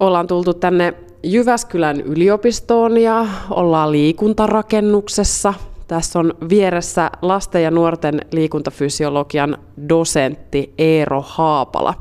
[0.00, 5.54] Ollaan tultu tänne Jyväskylän yliopistoon ja ollaan liikuntarakennuksessa.
[5.88, 9.58] Tässä on vieressä lasten ja nuorten liikuntafysiologian
[9.88, 11.94] dosentti Eero Haapala.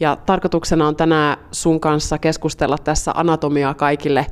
[0.00, 4.26] Ja tarkoituksena on tänään sun kanssa keskustella tässä Anatomiaa kaikille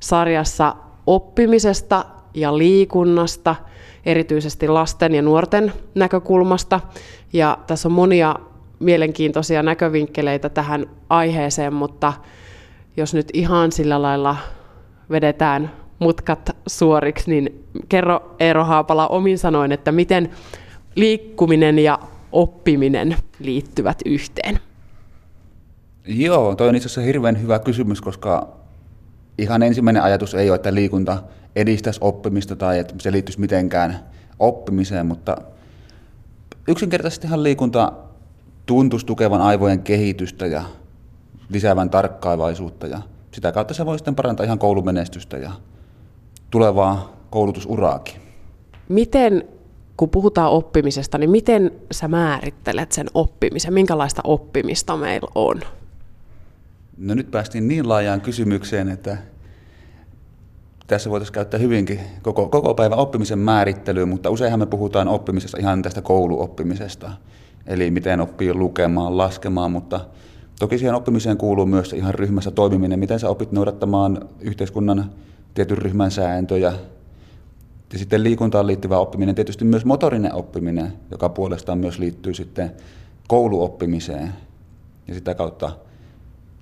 [0.00, 0.76] sarjassa
[1.06, 2.04] oppimisesta
[2.34, 3.56] ja liikunnasta,
[4.06, 6.80] erityisesti lasten ja nuorten näkökulmasta.
[7.32, 8.36] Ja tässä on monia
[8.78, 12.12] mielenkiintoisia näkövinkkeleitä tähän aiheeseen, mutta
[12.96, 14.36] jos nyt ihan sillä lailla
[15.10, 20.30] vedetään mutkat suoriksi, niin kerro Eero Haapala omin sanoin, että miten
[20.94, 21.98] liikkuminen ja
[22.32, 24.58] oppiminen liittyvät yhteen?
[26.06, 28.48] Joo, toi on itse asiassa hirveän hyvä kysymys, koska
[29.38, 31.22] ihan ensimmäinen ajatus ei ole, että liikunta
[31.56, 33.98] edistäisi oppimista tai että se liittyisi mitenkään
[34.38, 35.36] oppimiseen, mutta
[36.68, 37.92] yksinkertaisestihan liikunta
[38.66, 40.62] tuntuisi tukevan aivojen kehitystä ja
[41.52, 42.98] lisäävän tarkkaavaisuutta ja
[43.32, 45.52] sitä kautta se voi sitten parantaa ihan koulumenestystä ja
[46.50, 48.14] tulevaa koulutusuraakin.
[48.88, 49.44] Miten,
[49.96, 53.74] kun puhutaan oppimisesta, niin miten sä määrittelet sen oppimisen?
[53.74, 55.60] Minkälaista oppimista meillä on?
[56.98, 59.16] No nyt päästiin niin laajaan kysymykseen, että
[60.86, 65.82] tässä voitaisiin käyttää hyvinkin koko, koko päivän oppimisen määrittelyä, mutta useinhan me puhutaan oppimisesta ihan
[65.82, 67.10] tästä kouluoppimisesta.
[67.66, 70.00] Eli miten oppii lukemaan, laskemaan, mutta
[70.58, 75.10] toki siihen oppimiseen kuuluu myös ihan ryhmässä toimiminen, miten sä opit noudattamaan yhteiskunnan
[75.54, 76.72] tietyn ryhmän sääntöjä.
[77.92, 82.72] Ja sitten liikuntaan liittyvä oppiminen, tietysti myös motorinen oppiminen, joka puolestaan myös liittyy sitten
[83.28, 84.32] kouluoppimiseen.
[85.08, 85.70] Ja sitä kautta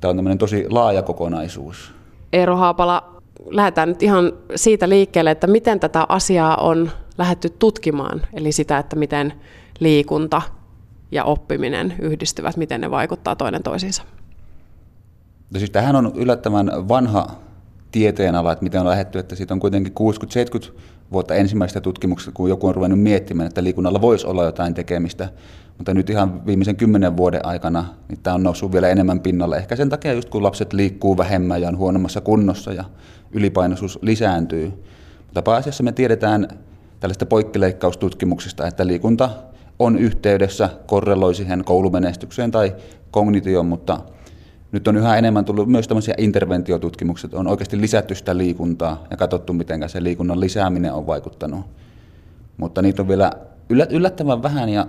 [0.01, 1.93] tämä on tämmöinen tosi laaja kokonaisuus.
[2.33, 8.53] Eero Haapala, lähdetään nyt ihan siitä liikkeelle, että miten tätä asiaa on lähdetty tutkimaan, eli
[8.53, 9.33] sitä, että miten
[9.81, 10.43] liikunta
[11.13, 14.03] ja oppiminen yhdistyvät, miten ne vaikuttaa toinen toisiinsa.
[15.55, 17.27] No siis tähän on yllättävän vanha
[17.93, 19.93] tieteenala, että miten on lähetty, että siitä on kuitenkin
[20.69, 20.73] 60-70
[21.13, 25.29] vuotta ensimmäistä tutkimuksesta, kun joku on ruvennut miettimään, että liikunnalla voisi olla jotain tekemistä.
[25.79, 29.57] Mutta nyt ihan viimeisen kymmenen vuoden aikana niin tämä on noussut vielä enemmän pinnalle.
[29.57, 32.85] Ehkä sen takia just kun lapset liikkuu vähemmän ja on huonommassa kunnossa ja
[33.33, 34.73] ylipainoisuus lisääntyy.
[35.27, 36.49] Mutta pääasiassa me tiedetään
[37.01, 39.31] tällaista poikkileikkaustutkimuksista, että liikunta
[39.81, 42.75] on yhteydessä, korreloi siihen koulumenestykseen tai
[43.11, 44.01] kognitioon, mutta
[44.73, 49.53] nyt on yhä enemmän tullut myös tämmöisiä interventiotutkimuksia, on oikeasti lisätty sitä liikuntaa ja katsottu,
[49.53, 51.67] miten se liikunnan lisääminen on vaikuttanut.
[52.57, 53.33] Mutta niitä on vielä
[53.91, 54.87] yllättävän vähän ja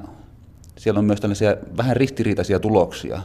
[0.78, 3.22] siellä on myös tällaisia vähän ristiriitaisia tuloksia.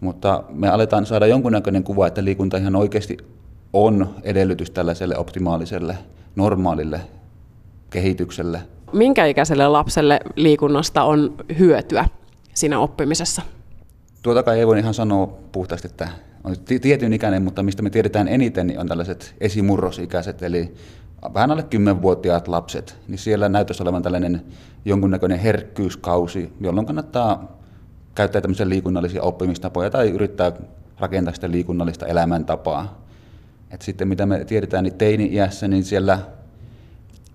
[0.00, 3.16] Mutta me aletaan saada jonkunnäköinen kuva, että liikunta ihan oikeasti
[3.72, 5.98] on edellytys tällaiselle optimaaliselle,
[6.36, 7.00] normaalille
[7.90, 8.73] kehitykselle.
[8.94, 12.08] Minkä ikäiselle lapselle liikunnasta on hyötyä
[12.54, 13.42] siinä oppimisessa?
[14.22, 16.08] Tuota kai ei voi ihan sanoa puhtaasti, että
[16.44, 20.74] on tietyn ikäinen, mutta mistä me tiedetään eniten, niin on tällaiset esimurrosikäiset, eli
[21.34, 24.42] vähän alle 10-vuotiaat lapset, niin siellä näyttäisi olevan tällainen
[24.84, 27.58] jonkunnäköinen herkkyyskausi, jolloin kannattaa
[28.14, 30.52] käyttää tämmöisiä liikunnallisia oppimistapoja tai yrittää
[30.98, 33.04] rakentaa sitä liikunnallista elämäntapaa.
[33.70, 36.18] Et sitten mitä me tiedetään, niin teini-iässä, niin siellä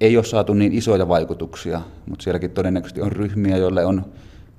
[0.02, 4.06] ei ole saatu niin isoja vaikutuksia, mutta sielläkin todennäköisesti on ryhmiä, joille on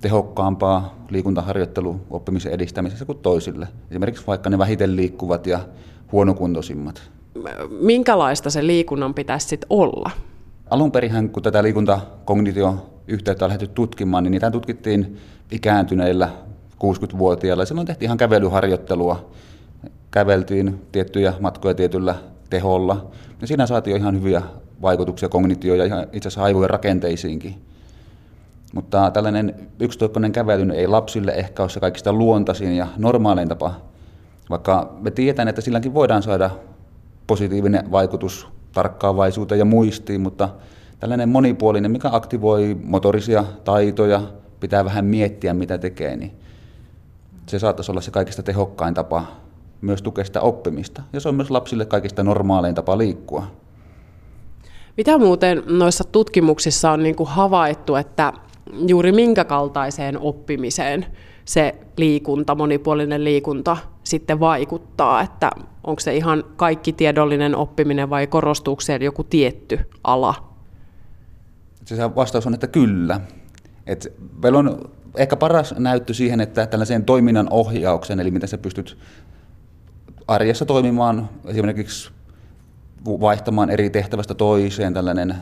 [0.00, 3.68] tehokkaampaa liikuntaharjoittelu oppimisen edistämisessä kuin toisille.
[3.90, 5.60] Esimerkiksi vaikka ne vähiten liikkuvat ja
[6.12, 7.10] huonokuntoisimmat.
[7.80, 10.10] Minkälaista se liikunnan pitäisi sitten olla?
[10.70, 15.16] Alun perin, kun tätä liikuntakognitio-yhteyttä on lähdetty tutkimaan, niin niitä tutkittiin
[15.50, 16.28] ikääntyneillä
[16.84, 17.64] 60-vuotiailla.
[17.64, 19.30] Silloin tehtiin ihan kävelyharjoittelua.
[20.10, 22.14] Käveltiin tiettyjä matkoja tietyllä
[22.50, 23.10] teholla.
[23.40, 24.42] Ja siinä saatiin jo ihan hyviä
[24.82, 27.54] vaikutuksia kognitioon ja itse asiassa aivojen rakenteisiinkin.
[28.74, 33.74] Mutta tällainen yksitoikkoinen kävely ei lapsille ehkä ole se kaikista luontaisin ja normaalein tapa,
[34.50, 36.50] vaikka me tiedetään, että silläkin voidaan saada
[37.26, 40.48] positiivinen vaikutus tarkkaavaisuuteen ja muistiin, mutta
[41.00, 44.22] tällainen monipuolinen, mikä aktivoi motorisia taitoja,
[44.60, 46.32] pitää vähän miettiä, mitä tekee, niin
[47.46, 49.26] se saattaisi olla se kaikista tehokkain tapa
[49.80, 51.02] myös tukea sitä oppimista.
[51.12, 53.46] Ja se on myös lapsille kaikista normaalein tapa liikkua.
[54.96, 58.32] Mitä muuten noissa tutkimuksissa on niin kuin havaittu, että
[58.86, 61.06] juuri minkä kaltaiseen oppimiseen
[61.44, 65.50] se liikunta, monipuolinen liikunta sitten vaikuttaa, että
[65.84, 70.34] onko se ihan kaikki tiedollinen oppiminen vai korostuuko siellä joku tietty ala?
[71.84, 73.20] Se vastaus on, että kyllä.
[73.86, 74.12] Et
[74.42, 78.98] meillä on ehkä paras näyttö siihen, että tällaiseen toiminnan ohjauksen, eli miten sä pystyt
[80.28, 82.10] arjessa toimimaan, esimerkiksi
[83.04, 85.34] vaihtamaan eri tehtävästä toiseen, tällainen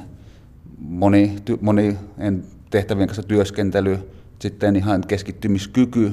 [0.78, 3.99] moni, moni en tehtävien kanssa työskentely,
[4.38, 6.12] sitten ihan keskittymiskyky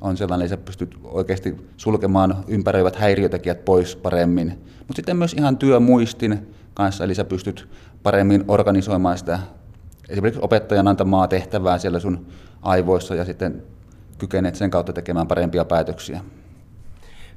[0.00, 4.48] on sellainen, että sä pystyt oikeasti sulkemaan ympäröivät häiriötekijät pois paremmin.
[4.78, 7.68] Mutta sitten myös ihan työmuistin kanssa, eli sä pystyt
[8.02, 9.38] paremmin organisoimaan sitä
[10.08, 12.26] esimerkiksi opettajan antamaa tehtävää siellä sun
[12.62, 13.62] aivoissa ja sitten
[14.18, 16.20] kykenet sen kautta tekemään parempia päätöksiä.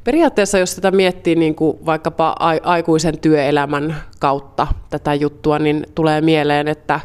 [0.04, 6.68] Periaatteessa, jos tätä miettii niin kuin vaikkapa aikuisen työelämän kautta tätä juttua, niin tulee mieleen,
[6.68, 7.00] että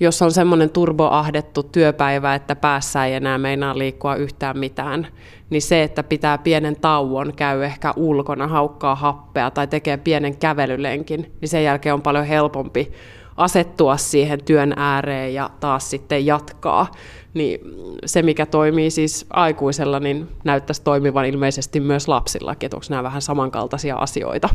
[0.00, 5.06] jos on semmoinen turboahdettu työpäivä, että päässä ei enää meinaa liikkua yhtään mitään,
[5.50, 11.32] niin se, että pitää pienen tauon, käy ehkä ulkona, haukkaa happea tai tekee pienen kävelylenkin,
[11.40, 12.92] niin sen jälkeen on paljon helpompi
[13.36, 16.90] asettua siihen työn ääreen ja taas sitten jatkaa.
[17.34, 17.60] Niin
[18.06, 23.22] se, mikä toimii siis aikuisella, niin näyttäisi toimivan ilmeisesti myös lapsilla, että onko nämä vähän
[23.22, 24.48] samankaltaisia asioita.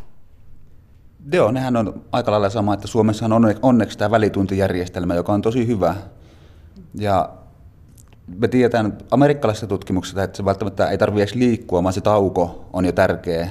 [1.34, 5.68] Joo, nehän on aika lailla sama, että Suomessa on onneksi tämä välituntijärjestelmä, joka on tosi
[5.68, 5.96] hyvä.
[6.96, 7.30] Ja
[8.38, 12.86] me tiedetään amerikkalaisista tutkimuksista, että se välttämättä ei tarvitse edes liikkua, vaan se tauko on
[12.86, 13.50] jo tärkeä,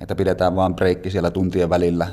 [0.00, 2.06] että pidetään vaan breikki siellä tuntien välillä.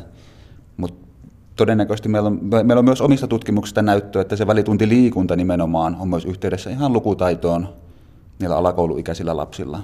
[1.55, 6.25] Todennäköisesti meillä on, meillä on myös omista tutkimuksista näyttöä, että se välituntiliikunta nimenomaan on myös
[6.25, 7.67] yhteydessä ihan lukutaitoon
[8.39, 9.79] niillä alakouluikäisillä lapsilla.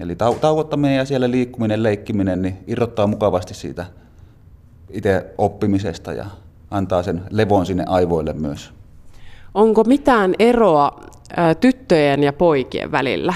[0.00, 3.86] Eli tau- tauottaminen ja siellä liikkuminen, leikkiminen niin irrottaa mukavasti siitä
[4.90, 6.26] itse oppimisesta ja
[6.70, 8.72] antaa sen levon sinne aivoille myös.
[9.54, 11.00] Onko mitään eroa
[11.60, 13.34] tyttöjen ja poikien välillä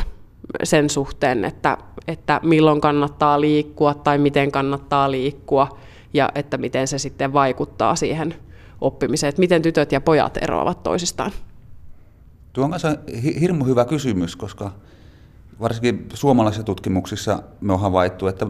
[0.63, 1.79] sen suhteen, että,
[2.09, 5.69] että milloin kannattaa liikkua tai miten kannattaa liikkua
[6.15, 8.35] ja että miten se sitten vaikuttaa siihen
[8.81, 11.33] oppimiseen, että miten tytöt ja pojat eroavat toisistaan?
[12.53, 12.97] Tuo on kanssa
[13.41, 14.73] hirmu hyvä kysymys, koska
[15.61, 18.47] varsinkin suomalaisissa tutkimuksissa me on havaittu, että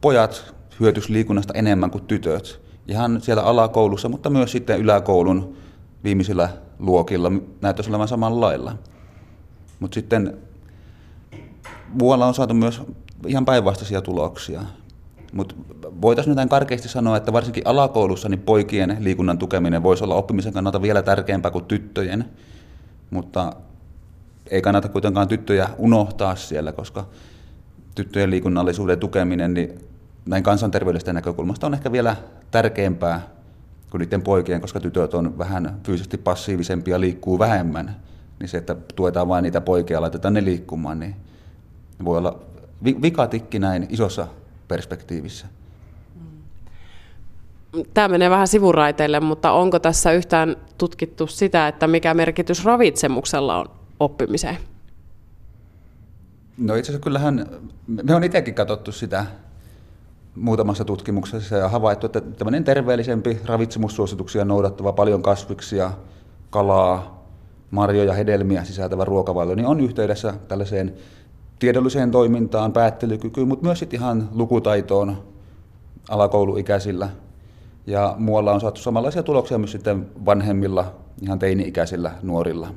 [0.00, 2.60] pojat hyötys liikunnasta enemmän kuin tytöt.
[2.88, 5.56] Ihan siellä alakoulussa, mutta myös sitten yläkoulun
[6.04, 6.48] viimeisillä
[6.78, 8.74] luokilla näyttäisi olevan samalla lailla.
[9.80, 10.38] Mutta sitten
[11.88, 12.82] muualla on saatu myös
[13.26, 14.62] ihan päinvastaisia tuloksia.
[15.32, 15.54] Mutta
[16.02, 20.82] voitaisiin jotain karkeasti sanoa, että varsinkin alakoulussa niin poikien liikunnan tukeminen voisi olla oppimisen kannalta
[20.82, 22.24] vielä tärkeämpää kuin tyttöjen.
[23.10, 23.52] Mutta
[24.50, 27.06] ei kannata kuitenkaan tyttöjä unohtaa siellä, koska
[27.94, 29.78] tyttöjen liikunnallisuuden tukeminen niin
[30.26, 32.16] näin kansanterveydestä näkökulmasta on ehkä vielä
[32.50, 33.20] tärkeämpää
[33.90, 37.96] kuin niiden poikien, koska tytöt on vähän fyysisesti passiivisempia, liikkuu vähemmän.
[38.38, 41.16] Niin se, että tuetaan vain niitä poikia ja laitetaan ne liikkumaan, niin
[42.04, 42.38] voi olla
[43.02, 44.26] vikatikki näin isossa
[44.72, 45.46] perspektiivissä.
[47.94, 53.66] Tämä menee vähän sivuraiteille, mutta onko tässä yhtään tutkittu sitä, että mikä merkitys ravitsemuksella on
[54.00, 54.58] oppimiseen?
[56.58, 57.46] No itse asiassa kyllähän,
[57.86, 59.26] me on itsekin katsottu sitä
[60.34, 65.92] muutamassa tutkimuksessa ja havaittu, että tämmöinen terveellisempi ravitsemussuosituksia noudattava paljon kasviksia,
[66.50, 67.24] kalaa,
[67.70, 70.94] marjoja, hedelmiä sisältävä ruokavalio, niin on yhteydessä tällaiseen
[71.62, 75.16] tiedolliseen toimintaan, päättelykykyyn, mutta myös sitten ihan lukutaitoon
[76.08, 77.08] alakouluikäisillä.
[77.86, 80.84] Ja muualla on saatu samanlaisia tuloksia myös sitten vanhemmilla,
[81.22, 82.68] ihan teini-ikäisillä nuorilla.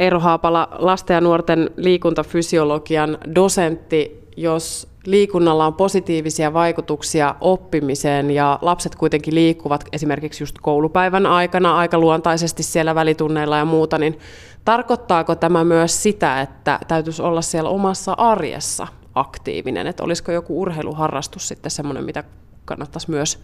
[0.00, 8.94] Eero Haapala, lasten ja nuorten liikuntafysiologian dosentti, jos liikunnalla on positiivisia vaikutuksia oppimiseen ja lapset
[8.94, 14.18] kuitenkin liikkuvat esimerkiksi just koulupäivän aikana aika luontaisesti siellä välitunneilla ja muuta, niin
[14.64, 21.48] tarkoittaako tämä myös sitä, että täytyisi olla siellä omassa arjessa aktiivinen, että olisiko joku urheiluharrastus
[21.48, 22.24] sitten semmoinen, mitä
[22.64, 23.42] kannattaisi myös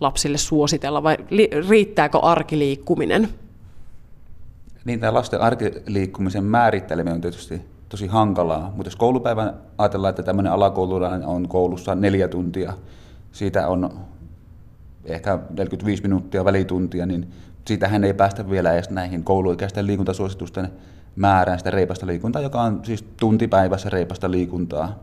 [0.00, 1.16] lapsille suositella vai
[1.68, 3.28] riittääkö arkiliikkuminen?
[4.84, 10.52] Niin, tämä lasten arkiliikkumisen määritteleminen on tietysti tosi hankalaa, mutta jos koulupäivän ajatellaan, että tämmöinen
[10.52, 12.72] alakoululainen on koulussa neljä tuntia,
[13.32, 13.90] siitä on
[15.04, 17.30] ehkä 45 minuuttia välituntia, niin
[17.66, 20.72] siitähän ei päästä vielä edes näihin kouluikäisten liikuntasuositusten
[21.16, 24.98] määrään sitä reipasta liikuntaa, joka on siis tuntipäivässä reipasta liikuntaa.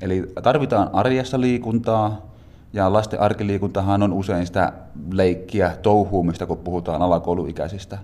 [0.00, 2.26] Eli tarvitaan arjessa liikuntaa,
[2.72, 4.72] ja lasten arkiliikuntahan on usein sitä
[5.12, 7.98] leikkiä, touhuumista, kun puhutaan alakouluikäisistä.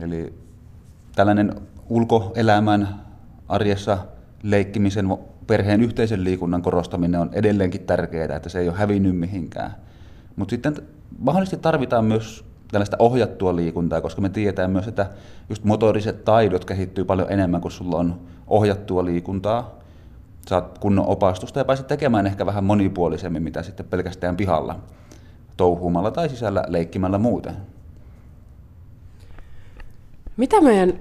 [0.00, 0.34] Eli
[1.14, 1.54] tällainen
[1.88, 2.88] ulkoelämän
[3.48, 3.98] arjessa
[4.42, 9.74] leikkimisen, perheen yhteisen liikunnan korostaminen on edelleenkin tärkeää, että se ei ole hävinnyt mihinkään.
[10.36, 10.76] Mutta sitten
[11.18, 15.10] mahdollisesti tarvitaan myös tällaista ohjattua liikuntaa, koska me tiedetään myös, että
[15.48, 19.74] just motoriset taidot kehittyy paljon enemmän, kun sulla on ohjattua liikuntaa.
[20.46, 24.80] Saat kunnon opastusta ja pääset tekemään ehkä vähän monipuolisemmin, mitä sitten pelkästään pihalla
[25.56, 27.56] touhuumalla tai sisällä leikkimällä muuten.
[30.36, 31.00] Mitä meidän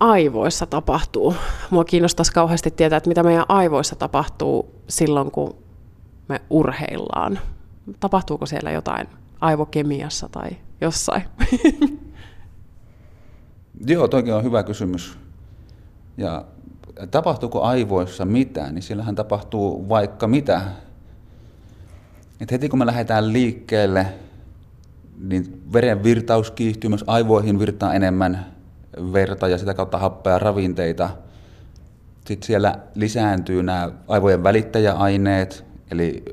[0.00, 1.34] aivoissa tapahtuu?
[1.70, 5.56] Mua kiinnostaisi kauheasti tietää, että mitä meidän aivoissa tapahtuu silloin, kun
[6.28, 7.38] me urheillaan.
[8.00, 9.06] Tapahtuuko siellä jotain
[9.40, 10.50] aivokemiassa tai
[10.80, 11.22] jossain?
[13.86, 15.18] Joo, toikin on hyvä kysymys.
[16.16, 16.44] Ja
[17.10, 20.60] tapahtuuko aivoissa mitään, niin sillähän tapahtuu vaikka mitä.
[22.40, 24.06] Et heti kun me lähdetään liikkeelle,
[25.18, 28.53] niin veren virtaus kiihtyy, myös aivoihin virtaa enemmän
[29.12, 31.10] verta ja sitä kautta happea ravinteita.
[32.26, 36.24] Sitten siellä lisääntyy nämä aivojen välittäjäaineet, eli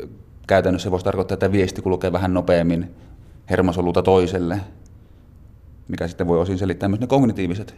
[0.48, 2.96] käytännössä voisi tarkoittaa, että viesti kulkee vähän nopeammin
[3.50, 4.62] hermosolulta toiselle,
[5.88, 7.76] mikä sitten voi osin selittää myös ne kognitiiviset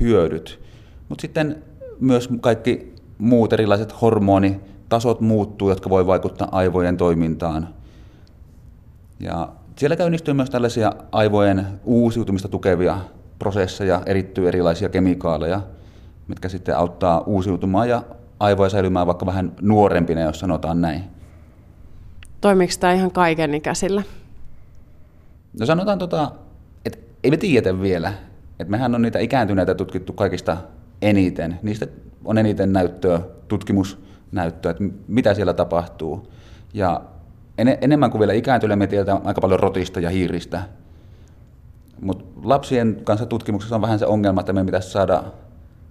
[0.00, 0.60] hyödyt.
[1.08, 1.62] Mutta sitten
[2.00, 7.68] myös kaikki muut erilaiset hormonitasot muuttuu, jotka voi vaikuttaa aivojen toimintaan.
[9.20, 13.00] Ja siellä käynnistyy myös tällaisia aivojen uusiutumista tukevia
[13.38, 15.60] prosesseja, erittyy erilaisia kemikaaleja,
[16.28, 18.02] mitkä sitten auttaa uusiutumaan ja
[18.40, 21.02] aivoja säilymään vaikka vähän nuorempina, jos sanotaan näin.
[22.40, 24.02] Toimiiko tämä ihan kaiken ikäisillä?
[25.60, 26.32] No sanotaan, tota,
[26.84, 28.12] että ei me tiedetä vielä.
[28.58, 30.56] Että mehän on niitä ikääntyneitä tutkittu kaikista
[31.02, 31.58] eniten.
[31.62, 31.86] Niistä
[32.24, 36.32] on eniten näyttöä, tutkimusnäyttöä, että mitä siellä tapahtuu.
[36.74, 37.00] Ja
[37.58, 40.62] en, enemmän kuin vielä ikääntyneille me tiedetään aika paljon rotista ja hiiristä.
[42.00, 45.24] Mutta lapsien kanssa tutkimuksessa on vähän se ongelma, että me pitäisi saada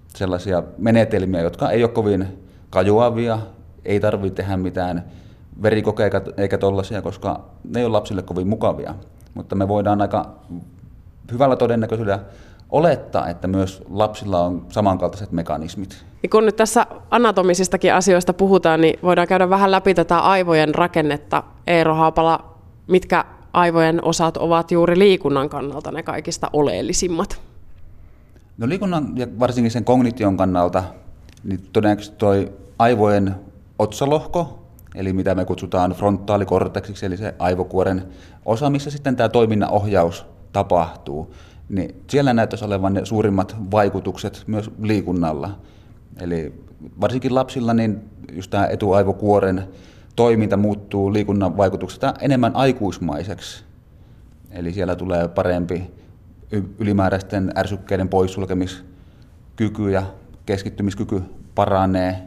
[0.07, 2.27] sellaisia menetelmiä, jotka ei ole kovin
[2.69, 3.39] kajoavia,
[3.85, 5.05] ei tarvitse tehdä mitään
[5.61, 8.95] verikokeita eikä tollaisia, koska ne ei ole lapsille kovin mukavia.
[9.33, 10.35] Mutta me voidaan aika
[11.31, 12.19] hyvällä todennäköisyydellä
[12.69, 16.05] olettaa, että myös lapsilla on samankaltaiset mekanismit.
[16.23, 21.43] Ja kun nyt tässä anatomisistakin asioista puhutaan, niin voidaan käydä vähän läpi tätä aivojen rakennetta.
[21.67, 22.55] Eero Haapala,
[22.87, 27.41] mitkä aivojen osat ovat juuri liikunnan kannalta ne kaikista oleellisimmat?
[28.57, 30.83] No liikunnan ja varsinkin sen kognition kannalta,
[31.43, 32.33] niin todennäköisesti tuo
[32.79, 33.35] aivojen
[33.79, 34.59] otsalohko,
[34.95, 38.03] eli mitä me kutsutaan frontaalikorteksiksi, eli se aivokuoren
[38.45, 41.33] osa, missä sitten tämä toiminnan ohjaus tapahtuu,
[41.69, 45.59] niin siellä näyttäisi olevan ne suurimmat vaikutukset myös liikunnalla.
[46.21, 46.53] Eli
[47.01, 49.67] varsinkin lapsilla niin just tämä etuaivokuoren
[50.15, 53.63] toiminta muuttuu liikunnan vaikutuksesta enemmän aikuismaiseksi.
[54.51, 55.91] Eli siellä tulee parempi
[56.79, 60.03] ylimääräisten ärsykkeiden poissulkemiskyky ja
[60.45, 61.21] keskittymiskyky
[61.55, 62.21] paranee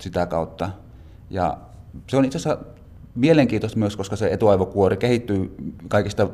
[0.00, 0.70] sitä kautta.
[1.30, 1.58] Ja
[2.06, 2.64] se on itse asiassa
[3.14, 5.54] mielenkiintoista myös, koska se etuaivokuori kehittyy
[5.88, 6.28] kaikista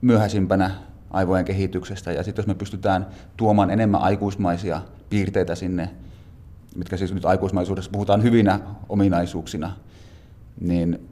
[0.00, 0.70] myöhäisimpänä
[1.10, 2.12] aivojen kehityksestä.
[2.12, 3.06] Ja sitten jos me pystytään
[3.36, 4.80] tuomaan enemmän aikuismaisia
[5.10, 5.90] piirteitä sinne,
[6.74, 9.72] mitkä siis nyt aikuismaisuudessa puhutaan hyvinä ominaisuuksina,
[10.60, 11.08] niin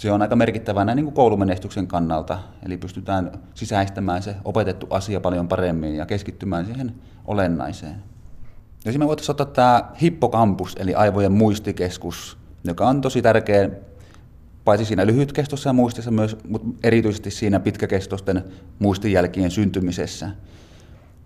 [0.00, 2.38] se on aika merkittävää näin niin kuin koulumenestyksen kannalta.
[2.62, 6.94] Eli pystytään sisäistämään se opetettu asia paljon paremmin ja keskittymään siihen
[7.24, 8.02] olennaiseen.
[8.84, 13.70] Ja siinä voitaisiin ottaa tämä hippokampus, eli aivojen muistikeskus, joka on tosi tärkeä
[14.64, 18.44] paitsi siinä lyhytkestossa muistissa myös, mutta erityisesti siinä pitkäkestoisten
[18.78, 20.30] muistijälkien syntymisessä.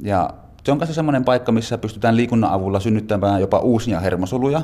[0.01, 0.31] Ja
[0.65, 4.63] se on myös sellainen paikka, missä pystytään liikunnan avulla synnyttämään jopa uusia hermosoluja,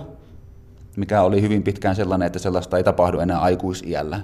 [0.96, 4.20] mikä oli hyvin pitkään sellainen, että sellaista ei tapahdu enää aikuisiällä.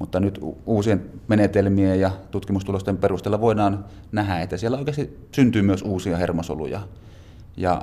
[0.00, 6.16] Mutta nyt uusien menetelmien ja tutkimustulosten perusteella voidaan nähdä, että siellä oikeasti syntyy myös uusia
[6.16, 6.80] hermosoluja.
[7.56, 7.82] Ja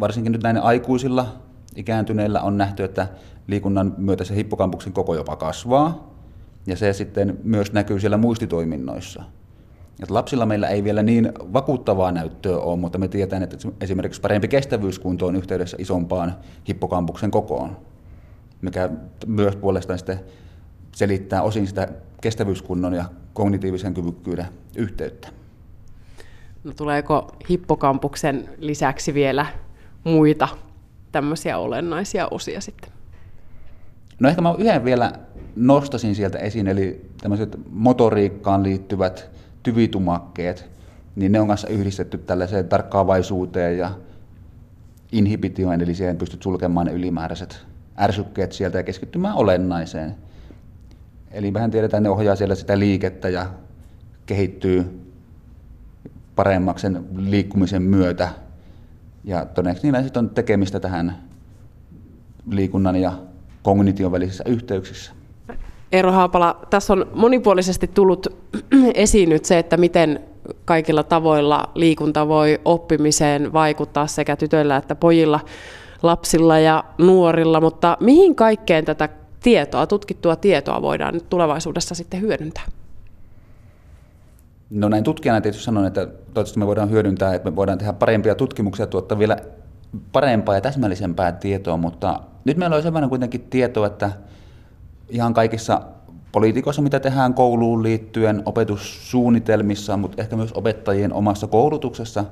[0.00, 1.26] varsinkin nyt näin aikuisilla
[1.76, 3.08] ikääntyneillä on nähty, että
[3.46, 6.10] liikunnan myötä se hippokampuksen koko jopa kasvaa,
[6.66, 9.22] ja se sitten myös näkyy siellä muistitoiminnoissa.
[10.02, 14.48] Et lapsilla meillä ei vielä niin vakuuttavaa näyttöä ole, mutta me tiedetään, että esimerkiksi parempi
[14.48, 16.34] kestävyyskunto on yhteydessä isompaan
[16.68, 17.76] hippokampuksen kokoon,
[18.62, 18.90] mikä
[19.26, 20.20] myös puolestaan sitten
[20.96, 21.88] selittää osin sitä
[22.20, 23.04] kestävyyskunnon ja
[23.34, 25.28] kognitiivisen kyvykkyyden yhteyttä.
[26.64, 29.46] No tuleeko hippokampuksen lisäksi vielä
[30.04, 30.48] muita
[31.12, 32.90] tämmöisiä olennaisia osia sitten?
[34.20, 35.12] No ehkä mä yhden vielä
[35.56, 39.30] nostasin sieltä esiin, eli tämmöiset motoriikkaan liittyvät
[39.62, 40.70] tyvitumakkeet,
[41.16, 43.90] niin ne on kanssa yhdistetty tällaiseen tarkkaavaisuuteen ja
[45.12, 47.66] inhibitioon, eli siihen pystyt sulkemaan ne ylimääräiset
[47.98, 50.14] ärsykkeet sieltä ja keskittymään olennaiseen.
[51.30, 53.46] Eli vähän tiedetään, ne ohjaa siellä sitä liikettä ja
[54.26, 55.00] kehittyy
[56.36, 58.28] paremmaksi sen liikkumisen myötä.
[59.24, 61.16] Ja todennäköisesti niillä sitten on tekemistä tähän
[62.50, 63.12] liikunnan ja
[63.62, 65.12] kognition välisissä yhteyksissä.
[65.92, 68.26] Eero Haapala, tässä on monipuolisesti tullut
[68.94, 70.20] esiin nyt se, että miten
[70.64, 75.40] kaikilla tavoilla liikunta voi oppimiseen vaikuttaa sekä tytöillä että pojilla,
[76.02, 79.08] lapsilla ja nuorilla, mutta mihin kaikkeen tätä
[79.42, 82.64] tietoa, tutkittua tietoa voidaan nyt tulevaisuudessa sitten hyödyntää?
[84.70, 88.34] No näin tutkijana tietysti sanon, että toivottavasti me voidaan hyödyntää, että me voidaan tehdä parempia
[88.34, 89.36] tutkimuksia, tuottaa vielä
[90.12, 94.10] parempaa ja täsmällisempää tietoa, mutta nyt meillä on verran kuitenkin tietoa, että
[95.10, 95.82] ihan kaikissa
[96.32, 102.24] poliitikossa, mitä tehdään kouluun liittyen, opetussuunnitelmissa, mutta ehkä myös opettajien omassa koulutuksessa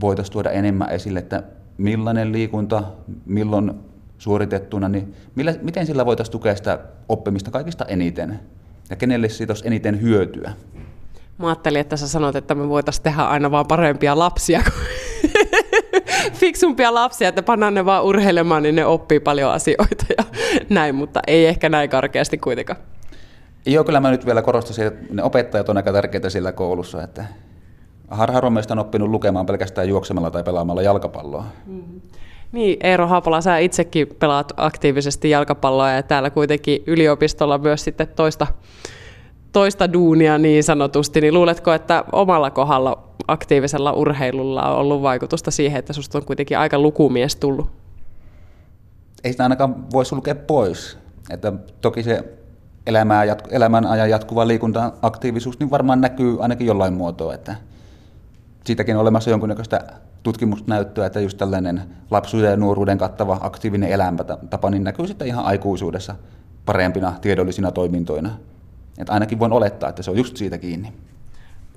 [0.00, 1.42] voitaisiin tuoda enemmän esille, että
[1.78, 2.82] millainen liikunta,
[3.26, 3.72] milloin
[4.18, 6.78] suoritettuna, niin millä, miten sillä voitaisiin tukea sitä
[7.08, 8.40] oppimista kaikista eniten
[8.90, 10.52] ja kenelle siitä olisi eniten hyötyä?
[11.38, 14.62] Mä ajattelin, että sä sanot, että me voitaisiin tehdä aina vaan parempia lapsia
[16.42, 20.24] fiksumpia lapsia, että pannaan ne vaan urheilemaan, niin ne oppii paljon asioita ja
[20.68, 22.78] näin, mutta ei ehkä näin karkeasti kuitenkaan.
[23.66, 27.24] Joo, kyllä mä nyt vielä korostaisin, että ne opettajat on aika tärkeitä sillä koulussa, että
[28.08, 31.44] harvoin meistä on oppinut lukemaan pelkästään juoksemalla tai pelaamalla jalkapalloa.
[31.66, 32.00] Mm-hmm.
[32.52, 38.46] Niin, Eero Haapola, sä itsekin pelaat aktiivisesti jalkapalloa ja täällä kuitenkin yliopistolla myös sitten toista,
[39.52, 45.78] toista duunia niin sanotusti, niin luuletko, että omalla kohdalla aktiivisella urheilulla on ollut vaikutusta siihen,
[45.78, 47.70] että susta on kuitenkin aika lukumies tullut?
[49.24, 50.98] Ei sitä ainakaan voi sulkea pois.
[51.30, 52.24] Että toki se
[52.86, 57.34] elämää, elämän ajan jatkuva liikunta-aktiivisuus niin varmaan näkyy ainakin jollain muotoa.
[57.34, 57.56] Että
[58.64, 59.80] siitäkin on olemassa jonkunnäköistä
[60.22, 66.14] tutkimusnäyttöä, että just tällainen lapsuuden ja nuoruuden kattava aktiivinen elämäntapa niin näkyy sitten ihan aikuisuudessa
[66.66, 68.30] parempina tiedollisina toimintoina.
[68.98, 70.92] Että ainakin voin olettaa, että se on just siitä kiinni.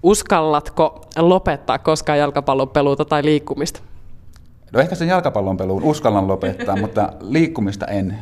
[0.04, 3.80] Uskallatko lopettaa koskaan jalkapallon peluuta tai liikkumista?
[4.72, 8.18] No ehkä sen jalkapallon peluun uskallan lopettaa, mutta liikkumista en.